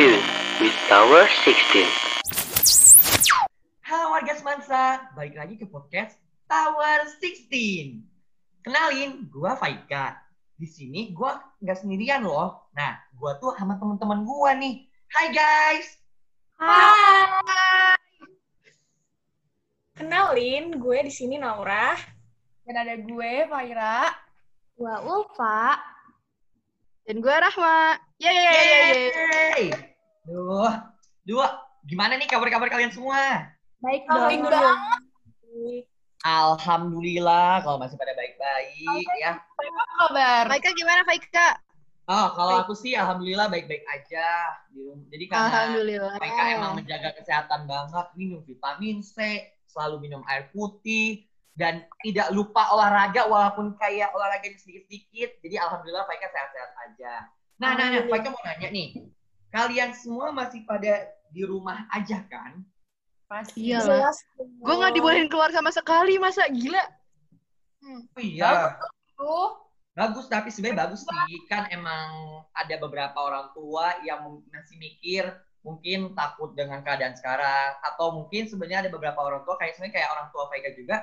[0.00, 0.24] Stay tuned
[0.64, 1.84] with Tower 16.
[3.84, 6.16] Halo warga Semansa, balik lagi ke podcast
[6.48, 8.00] Tower 16.
[8.64, 10.16] Kenalin, gua Faika.
[10.56, 12.72] Di sini gua nggak sendirian loh.
[12.72, 14.88] Nah, gua tuh sama teman-teman gua nih.
[15.12, 16.00] Hai guys.
[16.56, 18.00] Hai.
[20.00, 21.92] Kenalin, gue di sini Naura.
[22.64, 24.16] Dan ada gue, Faira.
[24.80, 25.76] Gue Ulfa.
[27.04, 28.00] Dan gue Rahma.
[28.16, 29.12] Yeay!
[29.12, 29.89] Yeay.
[30.30, 30.70] Duh,
[31.26, 31.50] duh,
[31.82, 33.50] gimana nih kabar-kabar kalian semua?
[33.82, 34.54] Baik Baik dong.
[34.54, 34.78] dong.
[36.22, 39.42] Alhamdulillah kalau masih pada baik-baik ya.
[39.42, 40.42] Apa kabar?
[40.46, 41.58] Faika gimana, Faika?
[42.06, 44.54] Oh, kalau aku sih alhamdulillah baik-baik aja.
[45.10, 46.14] Jadi karena Alhamdulillah.
[46.22, 51.26] mereka emang menjaga kesehatan banget, minum vitamin C, selalu minum air putih,
[51.58, 55.42] dan tidak lupa olahraga walaupun kayak olahraganya sedikit-sedikit.
[55.42, 57.14] Jadi alhamdulillah Faika sehat-sehat aja.
[57.58, 59.10] Nah, nah, nah, Faika mau nanya nih.
[59.50, 62.62] Kalian semua masih pada di rumah aja kan?
[63.26, 63.70] Pasti.
[63.70, 64.10] Iya lah.
[64.10, 64.18] Jelas.
[64.38, 66.82] Gue gak dibolehin keluar sama sekali, masa gila?
[67.82, 68.78] Oh, iya.
[69.94, 71.38] Bagus, tapi sebenarnya bagus sih.
[71.50, 75.26] Kan emang ada beberapa orang tua yang masih mikir
[75.60, 77.74] mungkin takut dengan keadaan sekarang.
[77.86, 80.96] Atau mungkin sebenarnya ada beberapa orang tua, kayak sebenarnya kayak orang tua Faika juga,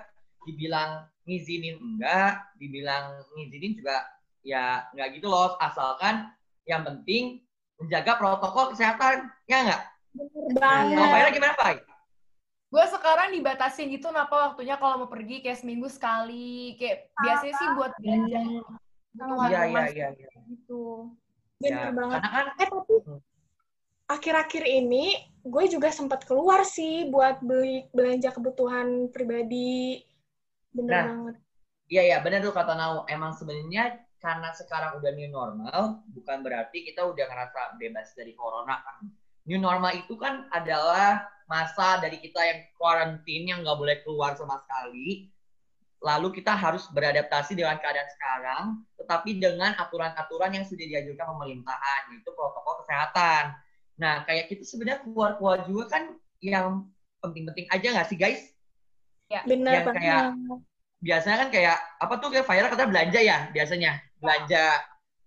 [0.47, 4.07] dibilang ngizinin enggak, dibilang ngizinin juga
[4.43, 5.59] ya enggak gitu loh.
[5.59, 6.31] Asalkan
[6.67, 7.43] yang penting
[7.77, 9.29] menjaga protokol kesehatan.
[9.45, 9.81] Ya enggak?
[10.13, 11.09] Bener banget.
[11.13, 11.77] Faira gimana, Fai?
[12.67, 16.75] Gue sekarang dibatasin gitu kenapa waktunya kalau mau pergi kayak seminggu sekali.
[16.75, 18.39] Kayak biasanya sih buat belanja
[19.17, 20.07] kebutuhan Iya, iya, rumah iya.
[20.11, 20.29] iya.
[20.51, 20.83] gitu.
[21.57, 22.19] Bener Ya, banget.
[22.19, 23.19] Karena kan Eh, tapi Hmm.
[24.07, 25.05] akhir-akhir ini
[25.41, 30.03] gue juga sempat keluar sih buat beli belanja kebutuhan pribadi.
[30.75, 31.05] Bener Nah.
[31.07, 31.35] banget.
[31.87, 33.07] Iya ya benar tuh kata Nau.
[33.07, 38.81] Emang sebenarnya karena sekarang udah new normal, bukan berarti kita udah ngerasa bebas dari corona
[38.81, 39.05] kan.
[39.45, 44.59] New normal itu kan adalah masa dari kita yang quarantine yang nggak boleh keluar sama
[44.65, 45.29] sekali.
[45.97, 48.63] Lalu kita harus beradaptasi dengan keadaan sekarang,
[49.01, 53.57] tetapi dengan aturan-aturan yang sudah dianjurkan pemerintahan, yaitu protokol kesehatan.
[53.97, 56.03] Nah, kayak kita sebenarnya keluar-keluar juga kan
[56.37, 56.85] yang
[57.21, 58.41] penting-penting aja nggak sih guys?
[59.49, 60.01] Bener yang banget.
[60.01, 60.25] kayak
[60.97, 64.67] biasanya kan kayak apa tuh kayak Faira kata belanja ya biasanya belanja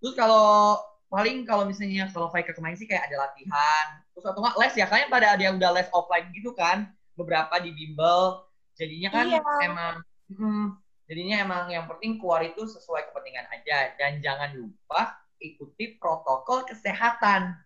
[0.01, 0.77] terus kalau
[1.11, 3.85] paling kalau misalnya kalau Faira kemarin sih kayak ada latihan
[4.15, 6.87] terus atau nggak les ya kalian pada ada yang udah les offline gitu kan
[7.19, 8.47] beberapa di bimbel
[8.79, 9.41] jadinya kan Iya.
[9.67, 9.95] emang
[10.31, 10.65] hmm,
[11.11, 17.59] jadinya emang yang penting keluar itu sesuai kepentingan aja dan jangan lupa ikuti protokol kesehatan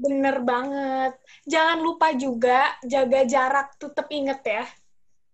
[0.00, 1.12] Bener banget.
[1.44, 3.76] Jangan lupa juga jaga jarak.
[3.76, 4.64] Tetap inget ya.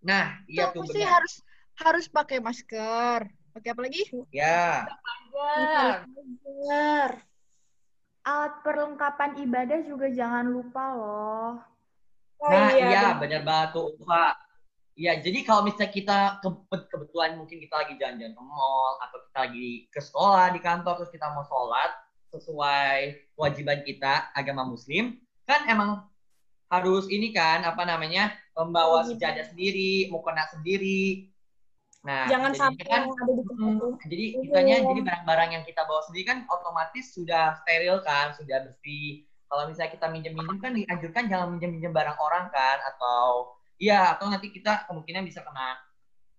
[0.02, 1.38] nah iya tuh Aku sih harus
[1.78, 3.30] harus pakai masker.
[3.56, 4.02] Pakai apa lagi?
[4.28, 4.84] ya
[6.36, 7.08] Bener.
[8.20, 11.50] Alat perlengkapan ibadah juga jangan lupa loh.
[12.36, 13.40] Oh, Nah, iya, bener.
[13.40, 14.34] benar banget tuh, Pak.
[14.92, 19.38] Iya, jadi kalau misalnya kita ke- kebetulan mungkin kita lagi jalan-jalan ke mall atau kita
[19.48, 21.92] lagi ke sekolah di kantor terus kita mau sholat
[22.32, 22.96] sesuai
[23.36, 25.16] kewajiban kita agama muslim,
[25.48, 26.04] kan emang
[26.68, 29.12] harus ini kan apa namanya membawa Kewajiban.
[29.16, 31.30] sejadah sendiri, mukena sendiri.
[32.06, 33.92] Nah, Jangan sampai kan yang ada di Mm, tuh.
[34.06, 34.38] jadi Iya.
[34.46, 39.26] kitanya jadi barang-barang yang kita bawa sendiri kan otomatis sudah steril kan, sudah bersih.
[39.50, 44.54] Kalau misalnya kita minjem-minjem kan dianjurkan jangan minjem-minjem barang orang kan atau iya atau nanti
[44.54, 45.82] kita kemungkinan bisa kena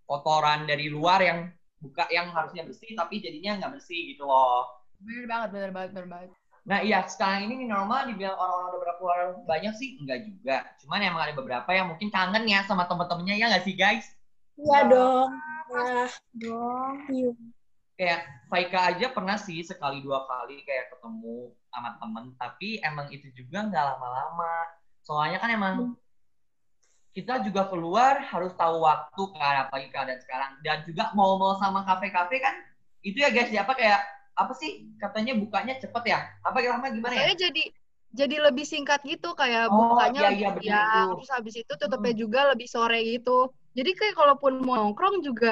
[0.08, 1.52] kotoran dari luar yang
[1.84, 4.72] buka yang harusnya bersih tapi jadinya nggak bersih gitu loh.
[5.04, 6.30] Bener banget, bener banget, bener banget.
[6.68, 10.58] Nah iya sekarang ini normal dibilang orang-orang udah berapa orang banyak sih enggak juga.
[10.84, 14.08] Cuman emang ada beberapa yang mungkin kangen ya sama temen-temennya ya nggak sih guys?
[14.58, 15.32] Iya dong.
[15.68, 16.96] Nah, Dong.
[17.12, 17.32] iya.
[17.98, 23.28] kayak Faika aja pernah sih sekali dua kali kayak ketemu sama temen tapi emang itu
[23.34, 24.54] juga nggak lama-lama
[25.02, 25.76] soalnya kan emang
[27.18, 32.38] kita juga keluar harus tahu waktu kan apalagi keadaan sekarang dan juga mau-mau sama kafe-kafe
[32.38, 32.62] kan
[33.02, 34.00] itu ya guys ya apa kayak
[34.38, 37.64] apa sih katanya bukanya cepet ya apa kira-kira gimana ya jadi
[38.14, 40.82] jadi lebih singkat gitu kayak Oh, bukanya iya, iya,
[41.12, 41.20] tuh.
[41.20, 43.52] terus habis itu tutupnya juga lebih sore gitu.
[43.78, 45.52] Jadi kayak kalaupun mau nongkrong juga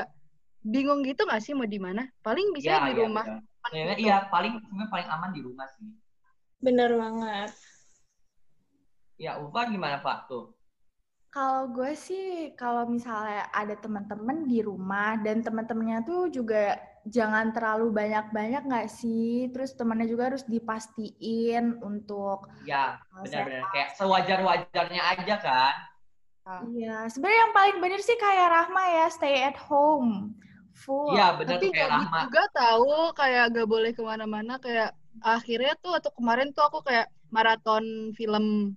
[0.73, 2.03] bingung gitu nggak sih mau di mana?
[2.25, 3.25] Paling bisa Iya, di iya, rumah.
[3.69, 4.03] Kayaknya gitu.
[4.05, 5.87] iya paling sebenarnya paling aman di rumah sih
[6.65, 7.51] Bener banget.
[9.23, 10.43] ya Ufa gimana Pak tuh
[11.35, 16.79] Kalau gue sih, kalau misalnya ada teman-teman di rumah dan teman-temannya tuh juga
[17.15, 19.51] jangan terlalu banyak-banyak nggak sih?
[19.51, 25.75] Terus temannya juga harus dipastiin untuk ya uh, benar-benar kayak sewajar-wajarnya aja kan
[26.45, 30.37] Iya, sebenarnya yang paling bener sih kayak Rahma ya, stay at home.
[30.75, 31.15] Full.
[31.15, 34.91] Iya benar Tapi kayak nggak Rahma juga tahu kayak gak boleh ke mana-mana kayak
[35.23, 38.75] akhirnya tuh atau kemarin tuh aku kayak maraton film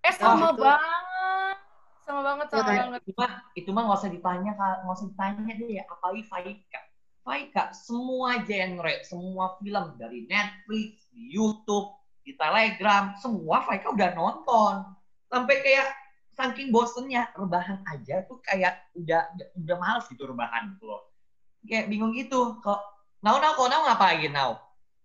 [0.00, 0.62] Eh sama gitu.
[0.62, 1.56] banget.
[2.04, 2.76] Sama banget, sama Iya kan?
[2.86, 3.00] banget.
[3.02, 4.76] itu mah itu mah nggak usah ditanya Kak.
[4.84, 6.80] nggak usah ditanya deh ya apalagi Faika
[7.20, 11.88] Faika semua genre semua film dari Netflix di YouTube
[12.22, 14.74] di Telegram semua Faika udah nonton
[15.26, 15.88] sampai kayak
[16.34, 19.22] saking bosennya rebahan aja tuh kayak udah
[19.54, 21.02] udah males gitu rebahan gitu loh
[21.64, 22.82] kayak bingung gitu kok
[23.24, 24.60] Nau Nau kok Nau ngapain Nau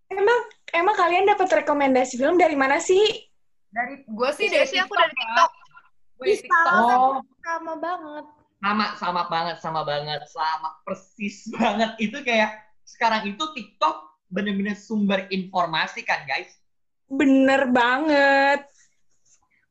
[0.09, 0.39] Emang
[0.73, 3.29] emang kalian dapat rekomendasi film dari mana sih?
[3.69, 5.13] Dari gue sih dari sih aku dari.
[6.17, 6.33] Gue.
[6.33, 6.65] TikTok.
[6.73, 8.25] oh Sama banget.
[8.59, 15.29] sama sama banget sama banget sama persis banget itu kayak sekarang itu TikTok bener-bener sumber
[15.31, 16.59] informasi kan guys
[17.09, 18.69] Bener banget.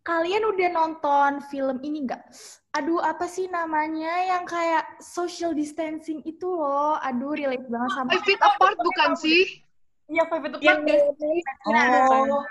[0.08, 2.32] Kalian udah nonton film ini nggak?
[2.80, 6.96] Aduh, apa sih namanya yang kayak social distancing itu loh.
[7.04, 9.60] Aduh, relate banget sama Five Feet Apart bukan sih?
[10.08, 12.08] Iya, Five Feet Yang Apart guys.
[12.08, 12.44] oh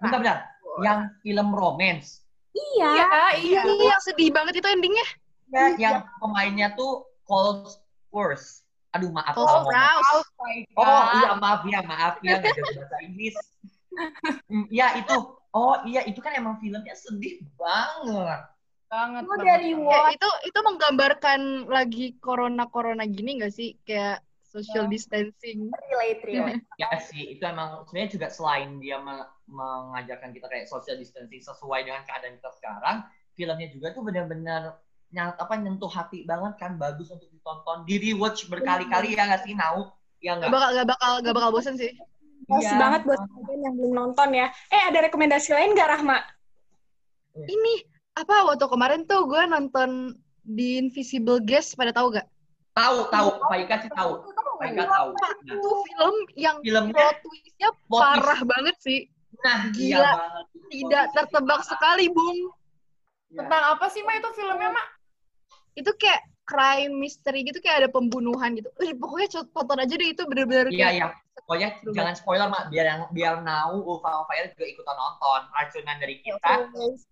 [0.00, 0.38] bentar-bentar
[0.80, 2.88] yang film romance Iya.
[2.92, 3.06] Iya,
[3.40, 3.60] iya.
[3.64, 5.06] Iya, yang sedih banget itu endingnya.
[5.50, 8.62] ya yang pemainnya tuh Cole Sprouse
[8.92, 9.66] aduh maaf Cole ngomong.
[9.66, 10.30] Sprouse.
[10.78, 13.34] oh iya maaf ya maaf ya nggak ada bahasa Inggris
[14.70, 15.16] ya itu
[15.54, 18.40] oh iya itu kan emang filmnya sedih banget
[18.90, 19.22] Banget.
[19.22, 19.86] Itu banget, dari banget.
[19.94, 20.14] Ya, What?
[20.18, 23.68] itu itu menggambarkan lagi corona-corona gini nggak sih?
[23.86, 24.90] Kayak social Ya.
[24.90, 25.58] distancing.
[25.70, 26.62] Relate, relate.
[26.82, 31.80] Ya sih, itu emang sebenarnya juga selain dia me- mengajarkan kita kayak social distancing sesuai
[31.86, 32.96] dengan keadaan kita sekarang,
[33.36, 34.62] filmnya juga tuh benar-benar
[35.14, 39.54] nyang, apa nyentuh hati banget kan, bagus untuk ditonton, di rewatch berkali-kali ya nggak sih,
[39.54, 39.92] Nau?
[40.24, 40.54] Ya Gak nggak?
[40.54, 41.90] bakal gak bakal gak bakal bosen sih.
[42.46, 42.76] Pas Iya.
[42.76, 44.46] banget buat kalian yang belum nonton ya.
[44.68, 46.18] Eh, ada rekomendasi lain nggak, Rahma?
[47.36, 47.74] Ini
[48.14, 52.26] apa waktu kemarin tuh gue nonton di Invisible Guest pada tahu gak?
[52.72, 54.24] Tahu, tahu, Faika sih tahu.
[54.58, 55.08] Faika tahu.
[55.12, 57.90] Nah, Itu film yang filmnya plot twistnya twist.
[57.92, 59.00] parah banget sih.
[59.40, 60.12] nah, iya Gila.
[60.16, 60.46] banget.
[60.70, 62.38] Tidak tertebak sekali, Bung.
[63.30, 63.40] Ya.
[63.40, 64.84] Tentang apa sih, Ma, itu filmnya, Ma?
[65.72, 66.20] Itu kayak
[66.50, 68.66] crime mystery gitu kayak ada pembunuhan gitu.
[68.82, 71.06] Ih, pokoknya tonton aja deh itu bener-bener Iya, kayak iya.
[71.46, 72.74] Pokoknya Seru jangan spoiler, Mak.
[72.74, 75.40] Biar yang biar Nau, Ulfa, Faira juga ikutan nonton.
[75.54, 76.52] Racunan dari kita.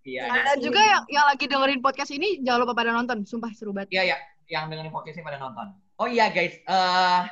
[0.03, 3.23] Iya, ada juga yang yang lagi dengerin podcast ini jangan lupa pada nonton.
[3.23, 3.95] Sumpah seru banget.
[3.95, 4.17] Iya, ya,
[4.51, 5.75] yang dengerin podcastnya pada nonton.
[5.99, 7.23] Oh iya guys, eh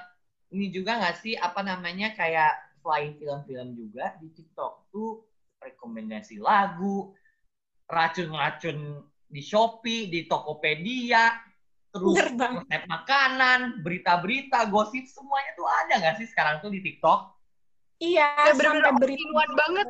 [0.55, 5.26] ini juga nggak sih apa namanya kayak selain film-film juga di TikTok tuh
[5.58, 7.11] rekomendasi lagu,
[7.91, 11.35] racun-racun di Shopee, di Tokopedia,
[11.94, 17.20] terus Bener resep makanan, berita-berita, gosip semuanya tuh ada nggak sih sekarang tuh di TikTok?
[17.96, 19.16] Iya, Kayak bener-bener sampai berita.
[19.16, 19.86] all-in-one banget.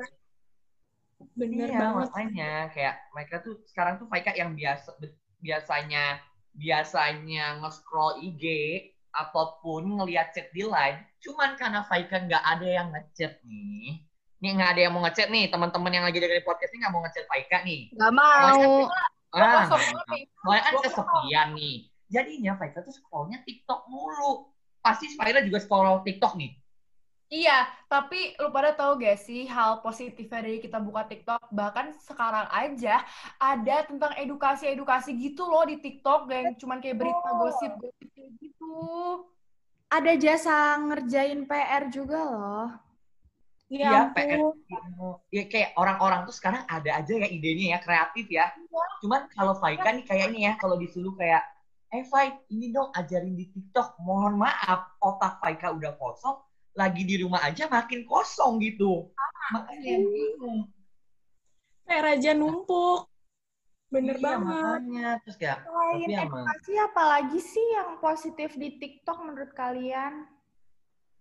[1.36, 1.96] Bener iya, banget.
[2.06, 4.94] makanya kayak mereka tuh sekarang tuh Faika yang biasa
[5.40, 6.20] biasanya
[6.56, 8.44] biasanya nge-scroll IG
[9.16, 14.04] ataupun ngeliat chat di line, cuman karena Faika nggak ada yang ngechat nih.
[14.44, 17.02] Nih nggak ada yang mau ngechat nih, teman-teman yang lagi dengerin podcast ini nggak mau
[17.04, 17.80] ngechat Faika nih.
[17.96, 18.92] Gak mau.
[19.34, 21.88] Ah, soalnya kan kesepian nih.
[22.06, 24.50] Jadinya Faika tuh scrollnya TikTok mulu.
[24.78, 26.54] Pasti Faira juga scroll TikTok nih.
[27.26, 31.50] Iya, tapi lu pada tahu gak sih hal positifnya dari kita buka TikTok?
[31.50, 33.02] Bahkan sekarang aja
[33.42, 38.78] ada tentang edukasi-edukasi gitu loh di TikTok, yang cuman kayak berita gosip-gosip kayak gitu.
[39.90, 42.70] Ada jasa ngerjain PR juga loh.
[43.66, 44.38] Ya PR.
[44.38, 44.54] ampun.
[45.34, 48.46] Ya kayak orang-orang tuh sekarang ada aja ya idenya ya kreatif ya.
[49.02, 51.42] Cuman kalau Faika nih kayak ini ya kalau disuruh kayak
[51.90, 53.98] eh Faik ini dong ajarin di TikTok.
[54.06, 56.38] Mohon maaf otak Faika udah kosong
[56.78, 59.10] lagi di rumah aja makin kosong gitu.
[59.50, 60.70] Makanya bingung.
[61.86, 63.10] PR aja numpuk.
[63.86, 64.46] Bener Iya, banget.
[64.50, 70.26] makanya terus kayak Selain edukasi, apalagi sih yang positif di TikTok menurut kalian?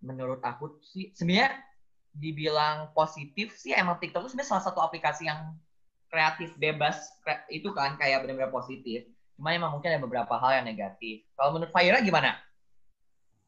[0.05, 1.57] menurut aku sih sebenarnya
[2.15, 5.51] dibilang positif sih emang TikTok itu sebenarnya salah satu aplikasi yang
[6.07, 9.03] kreatif bebas kre- itu kan kayak benar-benar positif.
[9.35, 11.27] Cuma emang mungkin ada beberapa hal yang negatif.
[11.35, 12.39] Kalau menurut Faira gimana?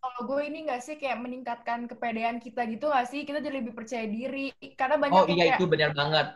[0.03, 3.23] Kalau gue ini gak sih kayak meningkatkan kepedean kita gitu gak sih?
[3.23, 4.51] Kita jadi lebih percaya diri.
[4.75, 6.27] Karena banyak Oh iya kayak, itu benar banget.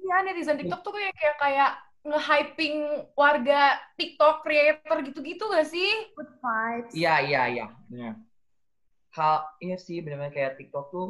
[0.00, 1.70] iya netizen TikTok tuh kayak kayak, kayak
[2.06, 2.76] nge-hyping
[3.18, 5.90] warga TikTok creator gitu-gitu gak sih?
[6.16, 6.92] Good vibes.
[6.96, 7.64] Iya iya iya.
[7.92, 8.14] Benar.
[9.16, 11.06] Hal iya sih benar-benar kayak TikTok tuh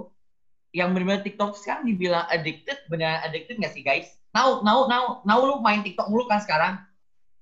[0.77, 4.13] yang benar-benar TikTok sekarang dibilang addicted, benar addicted nggak sih guys?
[4.37, 6.77] Nau, nau, nau, nau lu main TikTok mulu kan sekarang?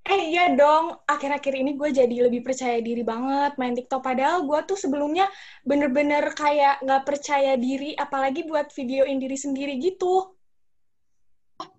[0.04, 4.04] Eh iya dong, akhir-akhir ini gue jadi lebih percaya diri banget main TikTok.
[4.04, 5.26] Padahal gue tuh sebelumnya
[5.66, 10.30] bener-bener kayak nggak percaya diri, apalagi buat videoin diri sendiri gitu.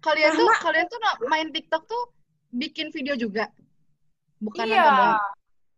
[0.01, 0.59] Kalian tuh Rahma.
[0.59, 2.03] kalian tuh main TikTok tuh
[2.51, 3.47] bikin video juga.
[4.41, 4.73] Bukan Iya.
[4.75, 5.23] nonton doang.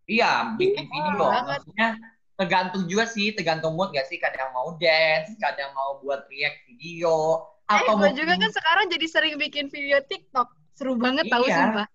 [0.08, 1.26] Iya, bikin Oh, video.
[1.28, 1.60] banget.
[1.62, 1.90] Maksudnya
[2.38, 4.22] tergantung juga sih, tergantung mood gak sih?
[4.22, 9.06] Kadang mau dance, kadang mau buat react video, Eh, atau gue juga kan sekarang jadi
[9.12, 10.48] sering bikin video TikTok.
[10.72, 11.58] Seru banget tahu Iya.
[11.60, 11.88] sumpah.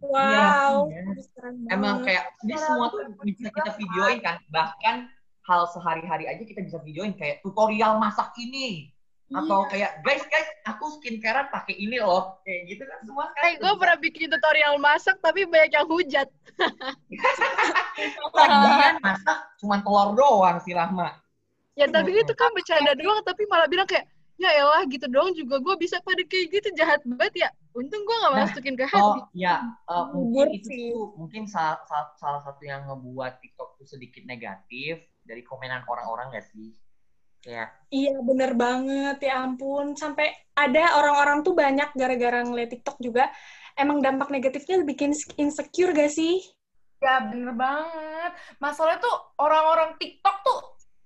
[0.00, 0.88] Wow.
[0.90, 1.02] iya.
[1.36, 5.06] Keren emang kayak ini semua tuh bisa kita videoin kan bahkan
[5.44, 8.90] hal sehari-hari aja kita bisa videoin kayak tutorial masak ini
[9.32, 13.54] atau kayak guys guys aku skincarean pakai ini loh kayak gitu kan semua kan Eh,
[13.56, 16.26] gue pernah bikin tutorial masak tapi banyak yang hujat.
[18.32, 21.14] lagian masak cuma telur doang sih lama
[21.78, 24.04] Ya tapi itu kan bercanda doang tapi malah bilang kayak
[24.36, 27.48] ya elah gitu doang juga gue bisa pada kayak gitu jahat banget ya.
[27.70, 28.98] Untung gue gak Nah, masukin ke hati.
[28.98, 30.90] oh ya eh, mungkin itu sih.
[30.90, 36.34] tuh mungkin salah, salah, salah satu yang ngebuat TikTok tuh sedikit negatif dari komenan orang-orang
[36.34, 36.74] gak sih
[37.40, 43.26] kayak Iya bener banget ya ampun sampai ada orang-orang tuh banyak gara-gara ngeliat TikTok juga
[43.74, 46.38] emang dampak negatifnya bikin insecure gak sih?
[47.00, 48.32] Ya bener banget.
[48.60, 50.58] Masalahnya tuh orang-orang TikTok tuh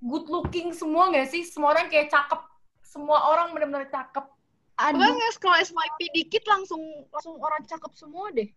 [0.05, 1.47] good looking semua gak sih?
[1.47, 2.41] Semua orang kayak cakep.
[2.85, 4.27] Semua orang bener-bener cakep.
[4.75, 6.83] Gue nge-scroll SYP dikit langsung
[7.15, 8.51] langsung orang cakep semua deh.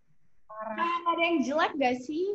[0.50, 2.26] Kayak ada yang jelek gak sih?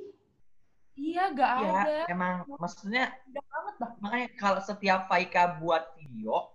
[0.93, 1.97] Iya, gak ya ada.
[2.05, 3.91] emang maksudnya Udah banget dah.
[3.97, 6.53] makanya kalau setiap Faika buat video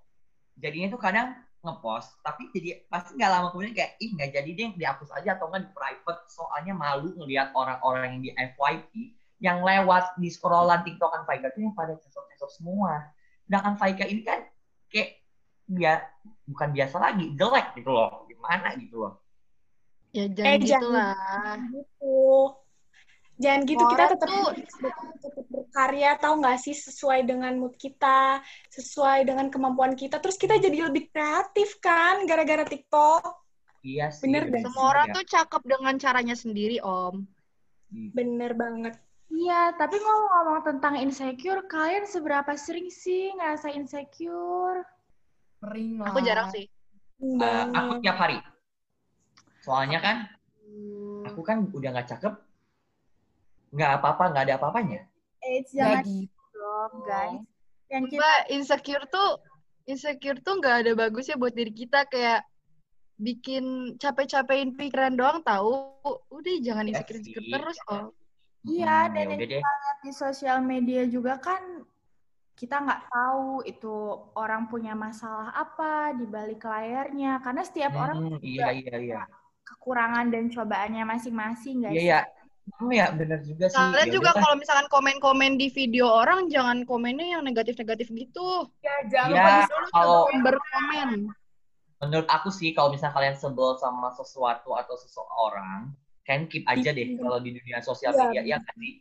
[0.55, 1.29] jadinya tuh kadang
[1.59, 5.51] ngepost tapi jadi pasti nggak lama kemudian kayak ih nggak jadi deh dihapus aja atau
[5.51, 8.93] nggak di private soalnya malu ngelihat orang-orang yang di FYP
[9.39, 13.11] yang lewat di scrollan TikTokan Faika tuh yang pada sensor-sensor semua
[13.43, 14.47] sedangkan Faika ini kan
[14.87, 15.19] kayak
[15.67, 16.07] dia
[16.47, 19.15] bukan biasa lagi jelek gitu loh gimana gitu loh
[20.09, 20.89] Ya Eh, jangan gitu jangan.
[20.97, 21.57] lah.
[21.69, 22.17] Gitu.
[23.39, 24.55] Jangan gitu kita Orang tetap tuh-
[25.23, 28.43] tetap berkarya tahu nggak sih sesuai dengan mood kita,
[28.75, 30.19] sesuai dengan kemampuan kita.
[30.19, 33.47] Terus kita jadi lebih kreatif kan gara-gara TikTok.
[33.87, 34.63] iya sih Bener bener deh.
[34.67, 37.23] Semua orang tuh cakep dengan caranya sendiri, Om.
[37.95, 38.11] Hmm.
[38.11, 38.99] Bener banget.
[39.31, 44.83] Iya, tapi ngomong-ngomong tentang insecure, kalian seberapa sering sih ngerasa insecure?
[45.63, 46.11] Sering lah.
[46.11, 46.67] Aku jarang sih.
[47.19, 47.75] Eh, Banget.
[47.75, 48.39] aku tiap hari
[49.59, 50.17] soalnya kan
[51.27, 52.31] aku kan udah nggak cakep
[53.69, 55.01] nggak apa-apa nggak ada apa-apanya
[55.39, 56.35] Eh, jangan gitu.
[56.51, 57.41] dong, guys.
[57.89, 59.31] Yang kita Mbak, insecure tuh
[59.87, 62.43] insecure tuh nggak ada bagusnya buat diri kita kayak
[63.17, 63.65] bikin
[63.97, 65.95] capek-capekin pikiran doang tahu.
[66.29, 68.07] Udah jangan Iya insecure insecure terus, Om.
[68.67, 71.63] Iya, Hmm, dan ya udah deh lihat di sosial media juga kan
[72.53, 73.97] kita nggak tahu itu
[74.35, 79.21] orang punya masalah apa di balik layarnya karena setiap orang Hmm, iya iya iya
[79.63, 81.95] kekurangan dan cobaannya masing-masing guys.
[81.95, 82.21] iya iya
[82.69, 86.85] Hmm, ya bener juga sih Kalian Ya juga kalau misalkan komen-komen di video orang jangan
[86.85, 88.69] komennya yang negatif-negatif gitu.
[88.81, 90.27] Ya, jangan Iya, lupa disuruh kalau-.
[90.45, 91.11] Berkomen.
[91.99, 95.91] menurut aku sih kalau misalnya kalian sebel sama sesuatu atau seseorang
[96.23, 97.19] kalian keep aja deh Iya.
[97.19, 98.23] kalau di dunia sosial Iya.
[98.23, 98.95] media ya kan sih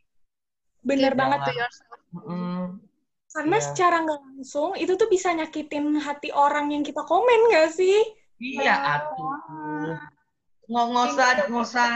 [0.81, 1.39] Bener banget.
[1.43, 1.99] to yourself.
[2.15, 2.79] Hmm,
[3.27, 3.65] Karena Iya.
[3.67, 8.01] secara nggak langsung itu tuh bisa nyakitin hati orang yang kita komen nggak sih?
[8.39, 9.33] iya atuh
[10.65, 11.89] nggak nggak usah nggak usah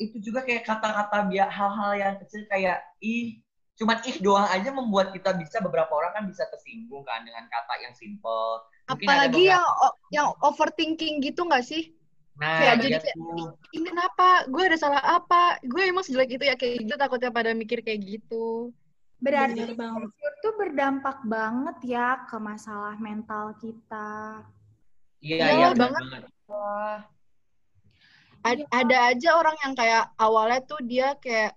[0.00, 3.40] itu juga kayak kata-kata biar hal-hal yang kecil kayak ih
[3.72, 7.74] cuman ih doang aja membuat kita bisa beberapa orang kan bisa tersinggung kan dengan kata
[7.82, 9.66] yang simple Mungkin Apalagi beberapa- yang
[10.10, 11.94] yang overthinking gitu nggak sih?
[12.32, 13.16] nah kayak jadi kayak.
[13.76, 14.28] Ini kenapa?
[14.50, 15.60] Gue ada salah apa?
[15.62, 18.72] Gue emang sejelek itu ya kayak gitu takutnya pada mikir kayak gitu.
[19.22, 24.42] Berarti insecure tuh berdampak banget ya ke masalah mental kita.
[25.22, 26.02] iya Iya banget.
[26.02, 27.06] banget Wah,
[28.42, 28.66] A- Iya.
[28.70, 31.54] ada aja orang yang kayak awalnya tuh dia kayak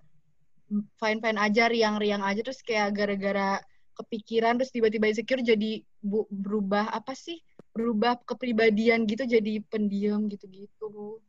[0.98, 3.62] fine fine aja riang-riang aja terus kayak gara-gara
[3.96, 7.40] kepikiran terus tiba-tiba insecure jadi bu- berubah apa sih
[7.72, 11.22] berubah kepribadian gitu jadi pendiam gitu-gitu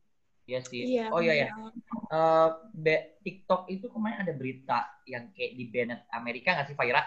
[0.46, 0.94] Iya sih.
[0.94, 1.10] Iya.
[1.10, 1.48] oh iya ya.
[2.06, 7.02] Eh, be- TikTok itu kemarin ada berita yang kayak di banned Amerika nggak sih, Faira?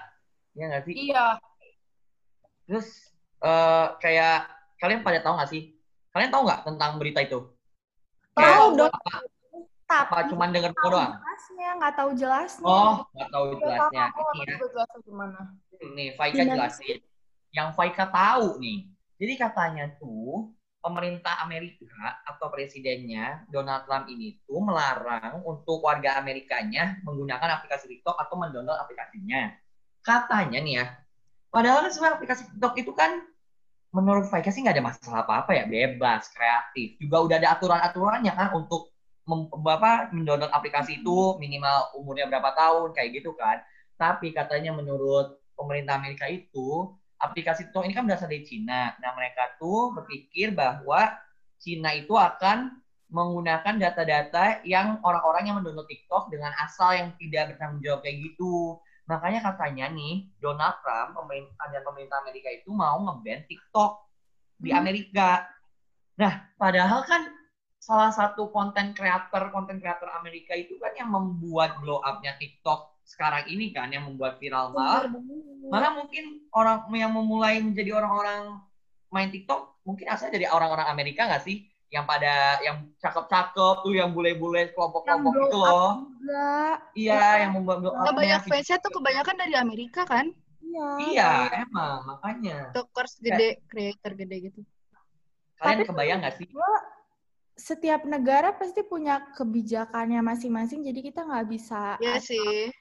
[0.60, 0.94] Iya nggak sih?
[1.08, 1.39] iya.
[2.68, 2.88] Terus
[3.39, 4.38] eh, kayak
[4.84, 5.72] kalian pada tahu nggak sih?
[6.12, 7.39] Kalian tahu nggak tentang berita itu?
[8.39, 8.91] Tahu dong.
[8.93, 9.17] Apa,
[9.89, 11.12] Tapi apa cuman denger tahu doang?
[11.17, 12.67] jelasnya, nggak tahu jelasnya.
[12.69, 14.05] Oh, nggak tahu jelasnya.
[14.13, 14.55] Ini ya.
[14.69, 15.39] jelasin gimana.
[15.98, 16.98] Nih, Faika jelasin.
[17.50, 18.79] Yang Faika tahu nih.
[19.19, 27.03] Jadi katanya tuh pemerintah Amerika atau presidennya Donald Trump ini tuh melarang untuk warga Amerikanya
[27.03, 29.51] menggunakan aplikasi TikTok atau mendownload aplikasinya.
[30.00, 30.86] Katanya nih ya.
[31.51, 33.25] Padahal kan sebenarnya aplikasi TikTok itu kan
[33.89, 36.98] menurut Faika sih nggak ada masalah apa-apa ya, bebas, kreatif.
[37.01, 38.93] Juga udah ada aturan-aturannya kan untuk
[39.25, 39.50] mem-
[40.13, 43.62] mendownload aplikasi itu minimal umurnya berapa tahun kayak gitu kan.
[43.98, 48.96] Tapi katanya menurut pemerintah Amerika itu aplikasi TikTok ini kan berasal dari Cina.
[49.01, 51.12] Nah, mereka tuh berpikir bahwa
[51.60, 52.79] Cina itu akan
[53.10, 58.77] menggunakan data-data yang orang-orang yang mendownload TikTok dengan asal yang tidak bertanggung jawab kayak gitu.
[59.10, 63.92] Makanya katanya nih, Donald Trump, pemerintah dan pemerintah Amerika itu mau nge-ban TikTok
[64.62, 64.86] di Hmm.
[64.86, 65.30] Amerika.
[66.22, 67.25] Nah, padahal kan
[67.80, 73.48] salah satu konten kreator konten kreator Amerika itu kan yang membuat blow up-nya TikTok sekarang
[73.50, 75.08] ini kan yang membuat viral malah
[75.72, 78.62] malah mungkin orang yang memulai menjadi orang-orang
[79.10, 81.66] main TikTok mungkin asalnya dari orang-orang Amerika nggak sih?
[81.89, 85.92] Yang pada yang cakep-cakep tuh yang bule-bule kelompok-kelompok itu up loh
[86.29, 86.77] juga.
[86.93, 90.29] iya yang membuat blow Nah, up banyak fansnya tuh kebanyakan dari Amerika kan?
[90.62, 90.89] Iya.
[91.09, 91.29] iya
[91.65, 94.62] emang makanya Tiktokers gede, creator gede gitu.
[95.57, 96.48] kalian Tapi kebayang nggak sih
[97.59, 102.00] Setiap negara pasti punya kebijakannya masing-masing, jadi kita nggak bisa.
[102.00, 102.71] Iya sih.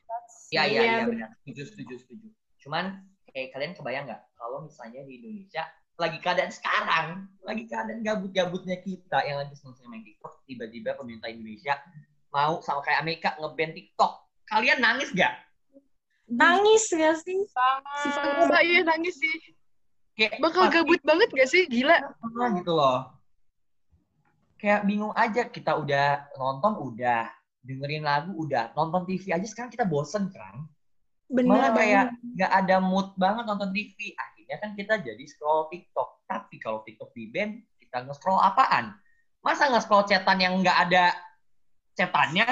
[0.54, 1.28] Iya iya Iya, iya benar.
[1.42, 2.28] Setuju setuju setuju.
[2.62, 5.66] Cuman kayak kalian kebayang nggak kalau misalnya di Indonesia
[5.98, 11.74] lagi keadaan sekarang, lagi keadaan gabut-gabutnya kita yang lagi seneng main TikTok, tiba-tiba pemerintah Indonesia
[12.32, 14.12] mau sama kayak Amerika nge-ban TikTok.
[14.49, 15.35] Kalian nangis gak?
[16.28, 17.40] Nangis gak sih?
[18.04, 19.37] Si Mbak iya nangis sih.
[20.16, 21.62] Kayak Bakal pasti gabut banget gak sih?
[21.68, 21.97] Gila.
[22.58, 23.12] gitu loh.
[24.58, 27.30] Kayak bingung aja kita udah nonton udah,
[27.62, 30.66] dengerin lagu udah, nonton TV aja sekarang kita bosen kan?
[31.28, 34.16] Bener malah kayak nggak ada mood banget nonton TV.
[34.16, 36.25] Akhirnya kan kita jadi scroll TikTok.
[36.25, 38.97] Tapi kalau TikTok di ban, kita nge-scroll apaan?
[39.44, 41.12] Masa nge-scroll chatan yang nggak ada
[41.98, 42.46] chatannya?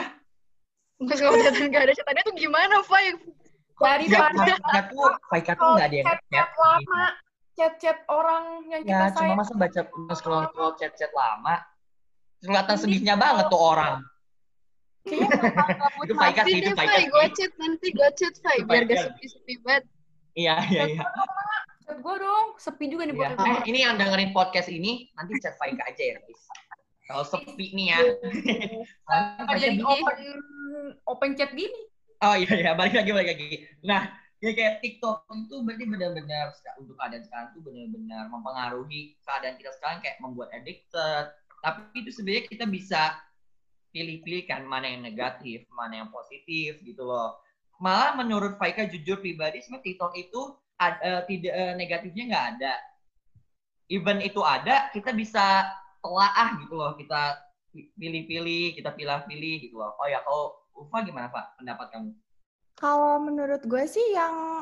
[0.98, 3.06] Terus kalau chatan gak ada chatannya tuh gimana, Fai?
[3.06, 3.14] Ya,
[3.76, 6.48] Daripada maksudnya tuh Faika tuh nggak ada yang chat.
[6.56, 7.04] lama,
[7.52, 9.36] chat-chat orang yang Ya, kita cuma sayang.
[9.36, 11.60] masa baca nge-scroll scroll chat-chat lama.
[12.40, 14.00] Kelihatan sedihnya banget tuh orang.
[16.02, 16.98] Itu Faika Nanti sih, itu deh, Faika.
[17.06, 18.58] Gue chat nanti, gue chat, Fai.
[18.60, 19.04] Biar gak Faika.
[19.06, 19.84] sepi-sepi banget.
[20.34, 21.04] Iya, iya, iya.
[21.82, 25.54] Chat gue dong, sepi juga nih buat Eh, ini yang dengerin podcast ini, nanti chat
[25.56, 26.42] Faika aja ya, guys.
[27.06, 28.00] Kalau sepi nih ya.
[29.62, 30.16] Jadi open
[31.07, 31.81] open chat gini.
[32.18, 33.48] Oh iya iya balik lagi balik lagi.
[33.87, 34.11] Nah
[34.42, 36.52] ya kayak TikTok itu berarti benar-benar
[36.83, 41.31] untuk keadaan sekarang tuh benar-benar mempengaruhi keadaan kita sekarang kayak membuat addicted.
[41.62, 43.02] Tapi itu sebenarnya kita bisa
[43.94, 47.38] pilih-pilih kan mana yang negatif, mana yang positif gitu loh.
[47.81, 50.40] Malah menurut Faika jujur pribadi sebenarnya TikTok itu
[50.81, 52.74] ad- eh, tidak eh, negatifnya nggak ada.
[53.87, 55.62] Even itu ada, kita bisa
[56.07, 56.92] telaah gitu loh.
[56.95, 57.35] Kita
[57.75, 59.92] pilih-pilih, kita pilih-pilih gitu loh.
[59.99, 62.11] Oh ya kalau Ufa gimana Pak pendapat kamu?
[62.77, 64.61] Kalau menurut gue sih yang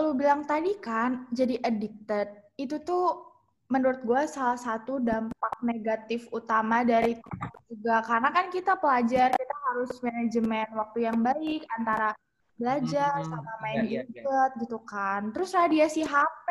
[0.00, 3.20] lu bilang tadi kan, jadi addicted, itu tuh
[3.68, 7.20] menurut gue salah satu dampak negatif utama dari
[7.68, 8.02] juga.
[8.02, 12.16] Karena kan kita pelajar, kita harus manajemen waktu yang baik antara
[12.58, 14.22] belajar Hmm, sama iya, main iya, iya.
[14.24, 15.20] gadget gitu kan.
[15.32, 16.48] Terus radiasi HP,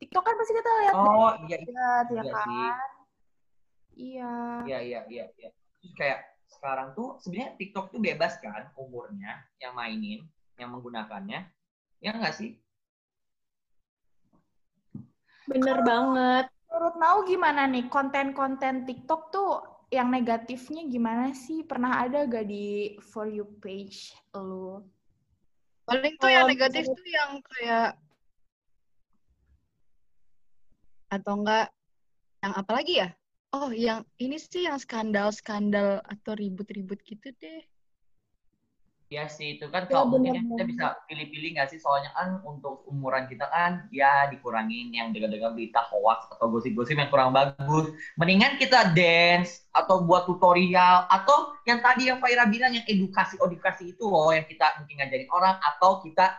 [0.00, 2.48] TikTok kan pasti kita lihat Oh iya iya ya iya kan?
[2.48, 2.68] sih.
[3.96, 4.64] Iya.
[4.66, 5.50] Iya iya iya iya.
[5.80, 10.26] Terus kayak sekarang tuh sebenarnya TikTok tuh bebas kan umurnya yang mainin,
[10.58, 11.46] yang menggunakannya.
[12.00, 12.58] Ya enggak sih?
[15.48, 16.46] Bener banget.
[16.70, 19.50] Menurut Nau gimana nih konten-konten TikTok tuh
[19.90, 21.66] yang negatifnya gimana sih?
[21.66, 24.78] Pernah ada gak di For You page lu?
[25.84, 27.98] Paling tuh yang negatif tuh yang kayak
[31.10, 31.74] atau enggak
[32.38, 33.08] yang apa lagi ya?
[33.50, 37.66] Oh, yang ini sih yang skandal-skandal atau ribut-ribut gitu deh.
[39.10, 42.38] Ya sih itu kan Ya, kalau mungkin ya, kita bisa pilih-pilih nggak sih soalnya kan
[42.46, 47.90] untuk umuran kita kan ya dikurangin yang dengan-dengan berita hoax atau gosip-gosip yang kurang bagus.
[48.14, 53.98] Mendingan kita dance atau buat tutorial atau yang tadi yang Faira bilang yang edukasi edukasi
[53.98, 56.38] itu loh yang kita mungkin ngajarin orang atau kita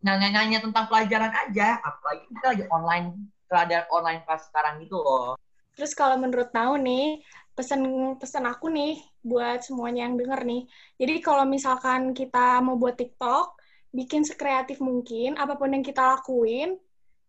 [0.00, 3.20] nanya-nanya tentang pelajaran aja apalagi kita lagi online
[3.52, 5.36] keadaan online kelas sekarang gitu loh.
[5.78, 7.22] Terus kalau menurut Nau nih,
[7.54, 10.62] pesan-pesan aku nih buat semuanya yang denger nih.
[11.00, 13.46] Jadi kalau misalkan kita mau buat TikTok,
[13.94, 16.74] bikin sekreatif mungkin, apa pun yang kita lakuin,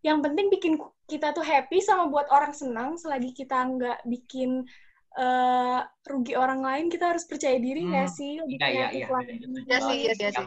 [0.06, 0.74] yang penting bikin
[1.06, 4.66] kita tuh happy sama buat orang senang, selagi kita nggak bikin
[5.18, 5.78] eh,
[6.10, 8.32] rugi orang lain, kita harus percaya diri nggak Hmm, sih?
[8.50, 9.06] Iya iya iya.
[9.66, 10.46] Iya sih, iya sih, iya Yang,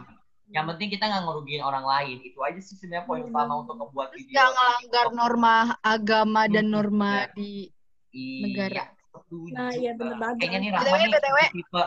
[0.54, 2.16] yang penting kita nggak ngerugiin orang lain.
[2.28, 3.62] Itu aja sih sebenarnya poin utama banget.
[3.62, 4.36] untuk membuat Terus video.
[4.36, 5.56] yang ngelanggar norma
[5.94, 7.24] agama dan Hmm, norma iya.
[7.36, 7.83] di Iya,
[8.14, 8.84] negara.
[9.14, 9.52] setuju.
[9.52, 10.36] Nah, iya bener banget.
[10.42, 11.08] Kayaknya nih Rahma nih
[11.52, 11.82] tipe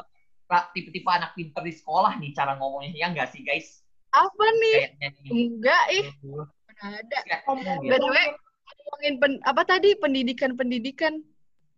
[0.72, 3.84] tipe-tipe anak pinter di sekolah nih cara ngomongnya ya nggak sih guys?
[4.10, 4.76] apa nih?
[4.96, 5.30] Kayaknya nih.
[5.30, 7.20] Enggak, ih, mana ada.
[7.84, 8.16] BTW,
[8.68, 11.20] ngomongin pen- apa tadi pendidikan-pendidikan,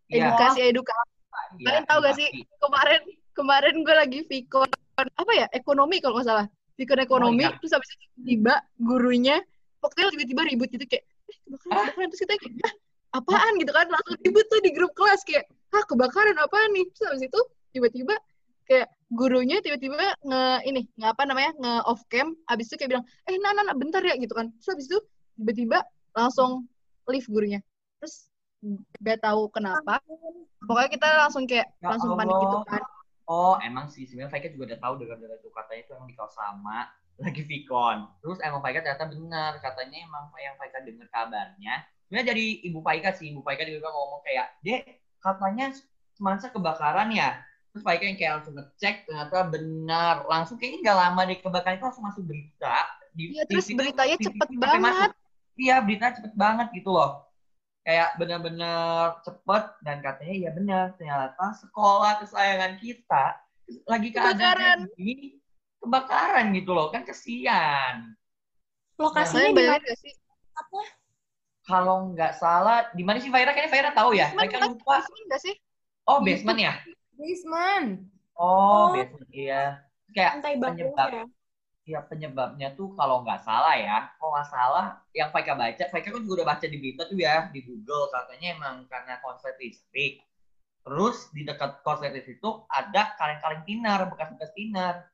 [0.07, 1.09] Iya, edukasi edukasi.
[1.57, 2.27] iya, Kalian tahu gak sih
[2.59, 3.01] kemarin
[3.33, 7.57] kemarin gue lagi vikon apa ya ekonomi kalau nggak salah vikon ekonomi Oh, iya.
[7.57, 9.39] terus habis itu tiba gurunya
[9.79, 11.87] pokoknya tiba-tiba ribut gitu kayak eh kebakaran Ah.
[11.87, 12.73] kebakaran terus kita kayak "Hah,
[13.13, 13.87] apaan gitu kan?
[13.89, 16.85] Langsung ribut tuh di grup kelas kayak ah kebakaran apaan nih?
[16.93, 17.39] Terus habis itu
[17.73, 18.15] tiba-tiba
[18.69, 23.05] kayak gurunya tiba-tiba nge ini nge apa namanya nge off cam abis itu kayak bilang
[23.25, 24.53] eh nah nah, nah, bentar ya gitu kan.
[24.61, 24.99] Terus abis itu
[25.37, 25.81] tiba-tiba
[26.13, 26.69] langsung
[27.09, 27.59] leave gurunya.
[28.01, 28.29] Terus
[28.99, 30.03] gak tahu kenapa
[30.67, 32.43] pokoknya kita langsung kayak Ya langsung panik Allah.
[32.45, 32.83] gitu kan.
[33.29, 34.09] Oh, emang sih.
[34.09, 35.49] Sebenarnya Faika juga udah tahu dengar-dengar itu.
[35.53, 36.77] Katanya itu emang di kelas sama
[37.23, 37.97] lagi Vicon.
[38.25, 41.75] Terus emang Faika ternyata benar, katanya emang yang Faika dengar kabarnya.
[42.09, 44.81] Sebenarnya dari Ibu Faika sih, Ibu Faika juga ngomong kayak, "Dek,
[45.21, 45.69] katanya
[46.17, 47.37] semansa kebakaran ya?"
[47.69, 50.25] Terus Faika yang kayak langsung ngecek, ternyata benar.
[50.25, 52.75] Langsung kayaknya nggak lama di kebakaran itu langsung masuk berita.
[53.13, 55.11] Di, Iya, terus TV beritanya TV cepet sampai banget.
[55.53, 57.29] Iya, beritanya cepet banget gitu loh.
[57.85, 63.25] Kayak benar-benar cepet dan katanya ya benar ternyata sekolah kesayangan kita
[63.85, 65.37] lagi keadaan gini
[65.77, 68.17] kebakaran gitu loh kan kesian.
[68.97, 69.77] Lokasinya di mana?
[69.77, 70.13] gak sih
[71.69, 73.53] Kalau nggak salah di mana sih Faira?
[73.53, 74.33] Kayaknya Faira tahu ya.
[74.33, 74.95] Basement Mereka lupa.
[75.05, 75.55] Basement gak sih
[76.09, 76.73] Oh basement ya?
[77.13, 77.87] Basement.
[78.33, 78.97] Oh, Oh.
[78.97, 79.85] basement iya.
[80.09, 81.25] Kayak lantai penyebab ya.
[81.89, 86.21] ya penyebabnya tuh kalau nggak salah ya, kalau nggak salah yang Faika baca, Faika kan
[86.21, 90.25] juga udah baca di berita tuh ya di Google katanya emang karena konslet listrik.
[90.85, 95.09] Terus di dekat konslet listrik itu ada kaleng-kaleng tinar, bekas-bekas tinar.